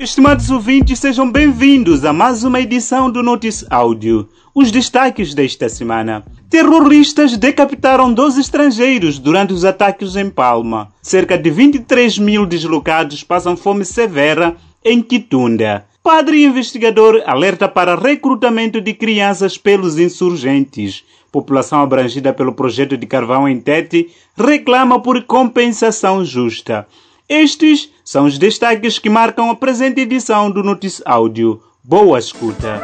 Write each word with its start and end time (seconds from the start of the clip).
Estimados 0.00 0.50
ouvintes, 0.50 0.98
sejam 0.98 1.30
bem-vindos 1.30 2.06
a 2.06 2.12
mais 2.14 2.42
uma 2.42 2.58
edição 2.58 3.10
do 3.10 3.22
Notice 3.22 3.66
Áudio. 3.68 4.26
Os 4.54 4.70
destaques 4.70 5.34
desta 5.34 5.68
semana. 5.68 6.24
Terroristas 6.48 7.36
decapitaram 7.36 8.10
12 8.10 8.40
estrangeiros 8.40 9.18
durante 9.18 9.52
os 9.52 9.62
ataques 9.62 10.16
em 10.16 10.30
Palma. 10.30 10.88
Cerca 11.02 11.36
de 11.36 11.50
23 11.50 12.18
mil 12.18 12.46
deslocados 12.46 13.22
passam 13.22 13.58
fome 13.58 13.84
severa 13.84 14.56
em 14.82 15.02
Quitunda. 15.02 15.84
Padre 16.02 16.44
investigador 16.44 17.22
alerta 17.26 17.68
para 17.68 17.94
recrutamento 17.94 18.80
de 18.80 18.94
crianças 18.94 19.58
pelos 19.58 19.98
insurgentes. 19.98 21.04
População 21.30 21.82
abrangida 21.82 22.32
pelo 22.32 22.54
projeto 22.54 22.96
de 22.96 23.06
carvão 23.06 23.46
em 23.46 23.60
Tete 23.60 24.08
reclama 24.34 24.98
por 24.98 25.22
compensação 25.24 26.24
justa. 26.24 26.86
Estes 27.32 27.88
são 28.04 28.24
os 28.24 28.36
destaques 28.38 28.98
que 28.98 29.08
marcam 29.08 29.50
a 29.50 29.54
presente 29.54 30.00
edição 30.00 30.50
do 30.50 30.64
Notice 30.64 31.00
Áudio. 31.06 31.62
Boa 31.80 32.18
escuta! 32.18 32.82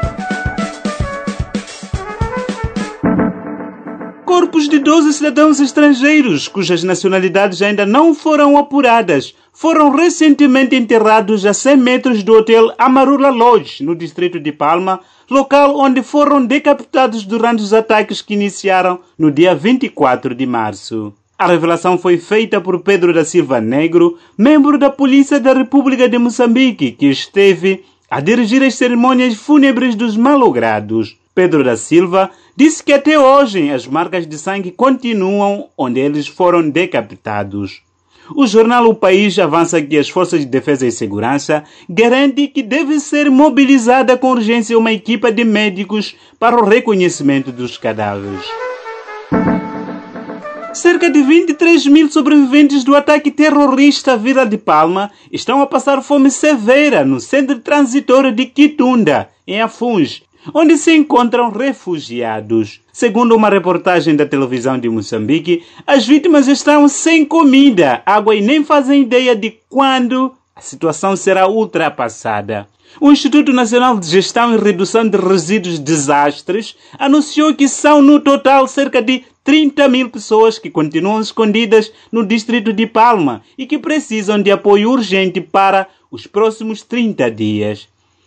Corpos 4.25 4.69
de 4.69 4.79
12 4.79 5.15
cidadãos 5.15 5.59
estrangeiros, 5.59 6.47
cujas 6.47 6.85
nacionalidades 6.85 7.61
ainda 7.61 7.85
não 7.85 8.15
foram 8.15 8.57
apuradas, 8.57 9.35
foram 9.53 9.91
recentemente 9.91 10.77
enterrados 10.77 11.45
a 11.45 11.53
100 11.53 11.77
metros 11.79 12.23
do 12.23 12.35
Hotel 12.35 12.73
Amarula 12.79 13.31
Lodge, 13.31 13.83
no 13.83 13.97
distrito 13.97 14.39
de 14.39 14.53
Palma, 14.53 15.01
local 15.29 15.77
onde 15.77 16.05
foram 16.05 16.47
decapitados 16.47 17.25
durante 17.25 17.65
os 17.65 17.75
ataques 17.75 18.23
que 18.23 18.35
iniciaram 18.35 19.01
no 19.19 19.29
dia 19.33 19.57
24 19.57 20.37
de 20.37 20.47
março. 20.47 21.13
A 21.39 21.47
revelação 21.49 21.99
foi 21.99 22.17
feita 22.17 22.63
por 22.63 22.81
Pedro 22.81 23.13
da 23.13 23.23
Silva 23.23 23.61
Negro, 23.61 24.19
membro 24.39 24.79
da 24.79 24.89
Polícia 24.89 25.39
da 25.39 25.53
República 25.53 26.09
de 26.09 26.17
Moçambique, 26.17 26.93
que 26.93 27.07
esteve 27.07 27.85
a 28.11 28.21
dirigir 28.21 28.63
as 28.63 28.75
cerimônias 28.75 29.35
fúnebres 29.35 29.95
dos 29.95 30.17
malogrados. 30.17 31.15
Pedro 31.35 31.63
da 31.63 31.77
Silva 31.77 32.31
disse 32.57 32.83
que 32.83 32.91
até 32.91 33.19
hoje 33.19 33.71
as 33.71 33.87
marcas 33.87 34.27
de 34.27 34.39
sangue 34.39 34.71
continuam 34.71 35.69
onde 35.77 36.01
eles 36.01 36.27
foram 36.27 36.71
decapitados. 36.71 37.83
O 38.35 38.47
jornal 38.47 38.89
O 38.89 38.95
País 38.95 39.39
avança 39.39 39.81
que 39.83 39.99
as 39.99 40.09
Forças 40.09 40.41
de 40.41 40.47
Defesa 40.47 40.87
e 40.87 40.91
Segurança 40.91 41.65
garantem 41.87 42.47
que 42.47 42.63
deve 42.63 42.99
ser 42.99 43.31
mobilizada 43.31 44.17
com 44.17 44.31
urgência 44.31 44.79
uma 44.79 44.91
equipa 44.91 45.31
de 45.31 45.45
médicos 45.45 46.17
para 46.41 46.57
o 46.57 46.65
reconhecimento 46.65 47.53
dos 47.53 47.77
cadáveres. 47.77 48.66
Cerca 50.77 51.09
de 51.09 51.23
23 51.23 51.87
mil 51.87 52.11
sobreviventes 52.11 52.85
do 52.85 52.95
ataque 52.95 53.31
terrorista 53.31 54.13
à 54.13 54.17
Vila 54.17 54.45
de 54.45 54.59
Palma 54.59 55.11
estão 55.33 55.63
a 55.63 55.67
passar 55.67 56.03
fome 56.03 56.31
severa 56.31 57.03
no 57.03 57.19
centro 57.19 57.59
transitório 57.61 58.31
de 58.31 58.45
Quitunda, 58.45 59.31
em 59.47 59.59
Afuns, 59.63 60.23
onde 60.53 60.77
se 60.77 60.95
encontram 60.95 61.51
refugiados. 61.51 62.83
Segundo 62.93 63.35
uma 63.35 63.49
reportagem 63.49 64.15
da 64.15 64.27
televisão 64.27 64.79
de 64.79 64.87
Moçambique, 64.91 65.63
as 65.87 66.07
vítimas 66.07 66.47
estão 66.47 66.87
sem 66.89 67.25
comida, 67.25 68.03
água 68.05 68.37
e 68.37 68.43
nem 68.43 68.63
fazem 68.63 69.01
ideia 69.01 69.35
de 69.35 69.57
quando 69.71 70.36
a 70.57 70.63
situação 70.63 71.15
será 71.15 71.47
ultrapassada. 71.47 72.67
O 72.99 73.13
Instituto 73.13 73.53
Nacional 73.53 74.01
de 74.01 74.09
Gestão 74.09 74.55
e 74.55 74.57
Redução 74.57 75.07
de 75.07 75.19
Resíduos 75.19 75.79
Desastres 75.79 76.75
anunciou 76.99 77.55
que 77.55 77.69
são 77.69 78.01
no 78.01 78.19
total 78.21 78.67
cerca 78.67 79.03
de 79.03 79.23
30 79.45 79.87
mil 79.91 80.09
pessoas 80.09 80.59
que 80.59 80.71
continuam 80.71 81.21
escondidas 81.21 81.93
no 82.11 82.25
distrito 82.25 82.73
de 82.73 82.87
Palma 82.87 83.43
e 83.59 83.67
que 83.67 83.79
precisam 83.79 84.41
de 84.41 84.51
apoio 84.51 84.91
urgente 84.91 85.43
para 85.43 85.89
os 86.11 86.27
próximos 86.27 86.81
30 86.81 87.31
dias. 87.31 87.87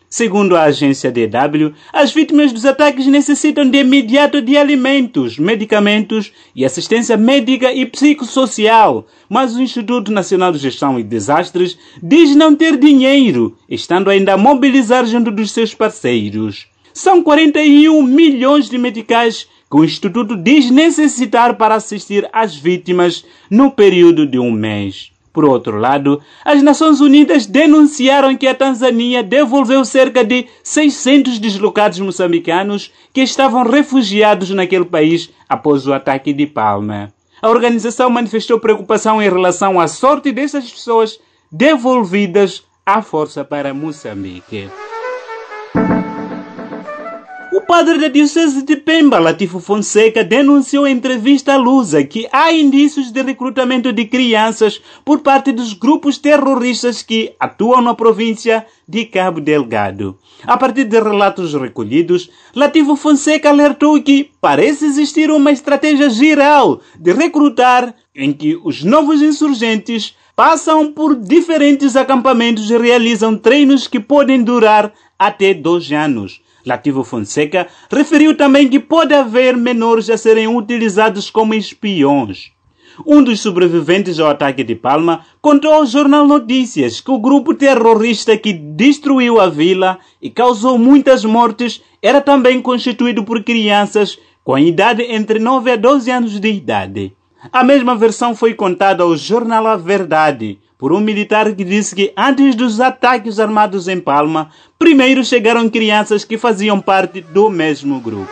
Segundo 0.09 0.55
a 0.55 0.63
agência 0.63 1.11
DW, 1.11 1.71
as 1.93 2.11
vítimas 2.11 2.51
dos 2.51 2.65
ataques 2.65 3.05
necessitam 3.05 3.69
de 3.69 3.77
imediato 3.77 4.41
de 4.41 4.57
alimentos, 4.57 5.37
medicamentos 5.37 6.31
e 6.55 6.65
assistência 6.65 7.15
médica 7.15 7.71
e 7.71 7.85
psicossocial, 7.85 9.05
mas 9.29 9.55
o 9.55 9.61
Instituto 9.61 10.11
Nacional 10.11 10.51
de 10.51 10.57
Gestão 10.57 10.99
e 10.99 11.03
Desastres 11.03 11.77
diz 12.01 12.35
não 12.35 12.55
ter 12.55 12.75
dinheiro, 12.75 13.55
estando 13.69 14.09
ainda 14.09 14.33
a 14.33 14.37
mobilizar 14.37 15.05
junto 15.05 15.29
dos 15.29 15.51
seus 15.51 15.75
parceiros. 15.75 16.65
São 16.91 17.21
41 17.21 18.01
milhões 18.01 18.67
de 18.67 18.79
meticais 18.79 19.47
que 19.69 19.77
o 19.77 19.85
Instituto 19.85 20.35
diz 20.35 20.71
necessitar 20.71 21.55
para 21.55 21.75
assistir 21.75 22.27
às 22.33 22.55
vítimas 22.55 23.23
no 23.47 23.69
período 23.69 24.25
de 24.25 24.39
um 24.39 24.51
mês. 24.51 25.11
Por 25.31 25.45
outro 25.45 25.77
lado, 25.77 26.19
as 26.43 26.61
Nações 26.63 26.99
Unidas 26.99 27.45
denunciaram 27.45 28.35
que 28.35 28.47
a 28.47 28.55
Tanzânia 28.55 29.21
devolveu 29.21 29.85
cerca 29.85 30.23
de 30.23 30.47
600 30.63 31.37
deslocados 31.39 31.99
moçambicanos 31.99 32.91
que 33.13 33.21
estavam 33.21 33.63
refugiados 33.63 34.49
naquele 34.49 34.85
país 34.85 35.29
após 35.47 35.85
o 35.85 35.93
ataque 35.93 36.33
de 36.33 36.47
Palma. 36.47 37.13
A 37.41 37.49
organização 37.49 38.09
manifestou 38.09 38.59
preocupação 38.59 39.21
em 39.21 39.29
relação 39.29 39.79
à 39.79 39.87
sorte 39.87 40.31
dessas 40.31 40.69
pessoas 40.69 41.19
devolvidas 41.51 42.63
à 42.85 43.01
força 43.01 43.45
para 43.45 43.73
Moçambique. 43.73 44.67
Padre 47.69 47.99
da 47.99 48.07
Diocese 48.07 48.63
de 48.63 48.75
Pemba, 48.75 49.19
Latifo 49.19 49.59
Fonseca, 49.59 50.23
denunciou 50.23 50.87
em 50.87 50.95
entrevista 50.95 51.53
à 51.53 51.55
Lusa 51.55 52.03
que 52.03 52.27
há 52.31 52.51
indícios 52.51 53.11
de 53.11 53.21
recrutamento 53.21 53.93
de 53.93 54.05
crianças 54.05 54.81
por 55.05 55.19
parte 55.19 55.51
dos 55.51 55.73
grupos 55.73 56.17
terroristas 56.17 57.03
que 57.03 57.35
atuam 57.39 57.79
na 57.79 57.93
província 57.93 58.65
de 58.87 59.05
Cabo 59.05 59.39
Delgado. 59.39 60.17
A 60.47 60.57
partir 60.57 60.85
de 60.85 60.99
relatos 60.99 61.53
recolhidos, 61.53 62.31
Latifo 62.55 62.95
Fonseca 62.95 63.49
alertou 63.49 64.01
que 64.01 64.31
parece 64.41 64.85
existir 64.85 65.29
uma 65.29 65.51
estratégia 65.51 66.09
geral 66.09 66.81
de 66.99 67.13
recrutar 67.13 67.93
em 68.15 68.33
que 68.33 68.59
os 68.63 68.83
novos 68.83 69.21
insurgentes 69.21 70.15
passam 70.35 70.91
por 70.91 71.15
diferentes 71.15 71.95
acampamentos 71.95 72.71
e 72.71 72.77
realizam 72.79 73.37
treinos 73.37 73.87
que 73.87 73.99
podem 73.99 74.41
durar 74.41 74.91
até 75.19 75.53
dois 75.53 75.91
anos. 75.91 76.41
Lativo 76.65 77.03
Fonseca 77.03 77.67
referiu 77.91 78.35
também 78.35 78.67
que 78.67 78.79
pode 78.79 79.13
haver 79.13 79.55
menores 79.55 80.09
a 80.09 80.17
serem 80.17 80.47
utilizados 80.47 81.29
como 81.29 81.53
espiões. 81.53 82.51
Um 83.05 83.23
dos 83.23 83.39
sobreviventes 83.39 84.19
ao 84.19 84.29
ataque 84.29 84.63
de 84.63 84.75
Palma 84.75 85.25
contou 85.41 85.73
ao 85.73 85.85
jornal 85.85 86.27
Notícias 86.27 86.99
que 86.99 87.11
o 87.11 87.19
grupo 87.19 87.53
terrorista 87.53 88.35
que 88.37 88.51
destruiu 88.51 89.39
a 89.39 89.47
vila 89.47 89.99
e 90.21 90.29
causou 90.29 90.77
muitas 90.77 91.23
mortes 91.23 91.81
era 92.01 92.19
também 92.19 92.61
constituído 92.61 93.23
por 93.23 93.43
crianças 93.43 94.19
com 94.43 94.57
idade 94.57 95.03
entre 95.03 95.39
9 95.39 95.71
a 95.71 95.75
12 95.75 96.11
anos 96.11 96.39
de 96.39 96.49
idade. 96.49 97.13
A 97.53 97.63
mesma 97.63 97.95
versão 97.95 98.35
foi 98.35 98.53
contada 98.53 99.01
ao 99.01 99.15
jornal 99.15 99.65
A 99.65 99.77
Verdade, 99.77 100.59
por 100.77 100.91
um 100.91 100.99
militar 100.99 101.53
que 101.55 101.63
disse 101.63 101.95
que 101.95 102.11
antes 102.15 102.53
dos 102.53 102.81
ataques 102.81 103.39
armados 103.39 103.87
em 103.87 103.97
Palma, 103.97 104.49
primeiro 104.77 105.23
chegaram 105.23 105.69
crianças 105.69 106.25
que 106.25 106.37
faziam 106.37 106.81
parte 106.81 107.21
do 107.21 107.49
mesmo 107.49 108.01
grupo. 108.01 108.29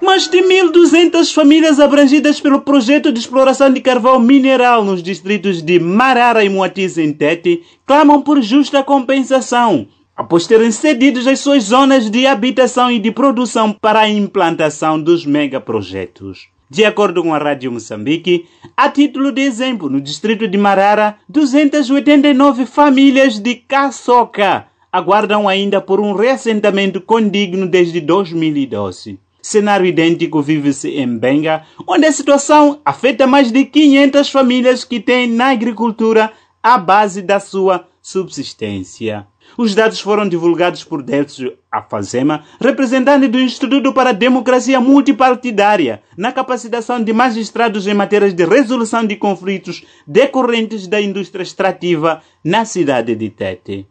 Mais 0.00 0.26
de 0.26 0.38
1.200 0.38 1.34
famílias 1.34 1.78
abrangidas 1.78 2.40
pelo 2.40 2.62
projeto 2.62 3.12
de 3.12 3.20
exploração 3.20 3.70
de 3.70 3.82
carvão 3.82 4.18
mineral 4.18 4.82
nos 4.84 5.02
distritos 5.02 5.60
de 5.60 5.78
Marara 5.78 6.44
e 6.44 6.48
Moatiz 6.48 6.96
em 6.96 7.12
Tete 7.12 7.62
clamam 7.86 8.22
por 8.22 8.40
justa 8.40 8.82
compensação, 8.82 9.86
após 10.16 10.46
terem 10.46 10.70
cedido 10.70 11.28
as 11.28 11.40
suas 11.40 11.64
zonas 11.64 12.10
de 12.10 12.26
habitação 12.26 12.90
e 12.90 12.98
de 12.98 13.10
produção 13.10 13.72
para 13.72 14.00
a 14.00 14.08
implantação 14.08 14.98
dos 14.98 15.26
megaprojetos. 15.26 16.53
De 16.74 16.84
acordo 16.84 17.22
com 17.22 17.32
a 17.32 17.38
Rádio 17.38 17.70
Moçambique, 17.70 18.46
a 18.76 18.88
título 18.88 19.30
de 19.30 19.42
exemplo, 19.42 19.88
no 19.88 20.00
distrito 20.00 20.48
de 20.48 20.58
Marara, 20.58 21.16
289 21.28 22.66
famílias 22.66 23.38
de 23.38 23.54
Caçoca 23.54 24.66
aguardam 24.90 25.48
ainda 25.48 25.80
por 25.80 26.00
um 26.00 26.14
reassentamento 26.16 27.00
condigno 27.00 27.68
desde 27.68 28.00
2012. 28.00 29.20
Cenário 29.40 29.86
idêntico 29.86 30.42
vive-se 30.42 30.90
em 30.90 31.16
Benga, 31.16 31.62
onde 31.86 32.06
a 32.06 32.12
situação 32.12 32.80
afeta 32.84 33.24
mais 33.24 33.52
de 33.52 33.64
500 33.66 34.28
famílias 34.28 34.82
que 34.82 34.98
têm 34.98 35.28
na 35.28 35.50
agricultura 35.50 36.32
a 36.60 36.76
base 36.76 37.22
da 37.22 37.38
sua 37.38 37.86
subsistência. 38.02 39.28
Os 39.56 39.74
dados 39.74 40.00
foram 40.00 40.28
divulgados 40.28 40.82
por 40.82 41.02
Décio 41.02 41.56
Afazema, 41.70 42.44
representante 42.60 43.28
do 43.28 43.38
Instituto 43.38 43.92
para 43.92 44.10
a 44.10 44.12
Democracia 44.12 44.80
Multipartidária, 44.80 46.02
na 46.16 46.32
capacitação 46.32 47.02
de 47.02 47.12
magistrados 47.12 47.86
em 47.86 47.94
matérias 47.94 48.34
de 48.34 48.44
resolução 48.44 49.06
de 49.06 49.14
conflitos 49.16 49.84
decorrentes 50.06 50.88
da 50.88 51.00
indústria 51.00 51.42
extrativa 51.42 52.20
na 52.44 52.64
cidade 52.64 53.14
de 53.14 53.30
Tete. 53.30 53.86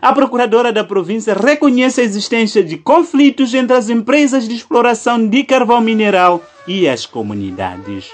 A 0.00 0.12
procuradora 0.12 0.72
da 0.72 0.84
província 0.84 1.34
reconhece 1.34 2.00
a 2.00 2.04
existência 2.04 2.62
de 2.62 2.76
conflitos 2.76 3.52
entre 3.54 3.76
as 3.76 3.88
empresas 3.88 4.46
de 4.46 4.54
exploração 4.54 5.26
de 5.26 5.42
carvão 5.42 5.80
mineral 5.80 6.40
e 6.68 6.88
as 6.88 7.04
comunidades. 7.04 8.08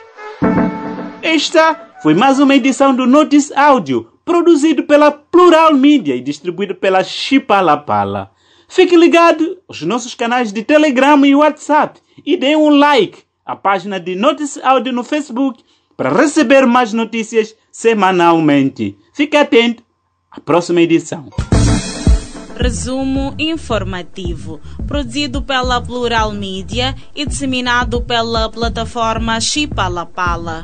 Esta 1.21 1.75
foi 2.03 2.15
mais 2.15 2.39
uma 2.39 2.55
edição 2.55 2.95
do 2.95 3.07
Notice 3.07 3.53
Áudio 3.55 4.16
produzido 4.27 4.83
pela 4.83 5.13
Plural 5.13 5.73
Media 5.73 6.17
e 6.17 6.21
distribuído 6.21 6.75
pela 6.75 7.05
Chipalapala. 7.05 8.33
Fique 8.69 8.97
ligado 8.97 9.59
aos 9.69 9.81
nossos 9.83 10.17
canais 10.17 10.53
de 10.53 10.65
Telegram 10.65 11.25
e 11.25 11.37
WhatsApp 11.37 12.01
e 12.27 12.37
dê 12.37 12.57
um 12.57 12.69
like 12.69 13.23
à 13.47 13.55
página 13.55 14.01
de 14.01 14.17
Notice 14.17 14.61
Áudio 14.65 14.93
no 14.93 15.05
Facebook 15.05 15.63
para 15.97 16.11
receber 16.11 16.67
mais 16.67 16.93
notícias 16.93 17.55
semanalmente. 17.71 18.99
Fique 19.15 19.37
atento 19.37 19.85
à 20.29 20.41
próxima 20.41 20.81
edição. 20.81 21.31
Resumo 22.59 23.33
informativo, 23.39 24.61
produzido 24.89 25.41
pela 25.41 25.81
Plural 25.81 26.33
Media 26.33 26.97
e 27.15 27.25
disseminado 27.25 28.03
pela 28.03 28.49
plataforma 28.49 29.41
Chipalapala. 29.41 30.63